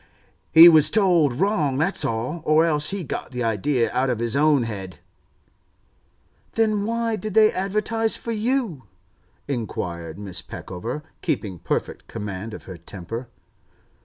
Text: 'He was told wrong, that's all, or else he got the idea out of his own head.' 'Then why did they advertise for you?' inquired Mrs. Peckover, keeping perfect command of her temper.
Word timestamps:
'He 0.51 0.67
was 0.67 0.89
told 0.89 1.31
wrong, 1.33 1.77
that's 1.77 2.03
all, 2.03 2.41
or 2.43 2.65
else 2.65 2.89
he 2.89 3.03
got 3.03 3.29
the 3.29 3.43
idea 3.43 3.91
out 3.93 4.09
of 4.09 4.17
his 4.17 4.35
own 4.35 4.63
head.' 4.63 4.97
'Then 6.53 6.87
why 6.87 7.15
did 7.15 7.35
they 7.35 7.51
advertise 7.51 8.17
for 8.17 8.31
you?' 8.31 8.85
inquired 9.47 10.17
Mrs. 10.17 10.47
Peckover, 10.47 11.03
keeping 11.21 11.59
perfect 11.59 12.07
command 12.07 12.55
of 12.55 12.63
her 12.63 12.77
temper. 12.77 13.27